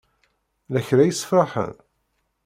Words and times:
Lakra 0.73 1.03
ysefrahen? 1.07 1.75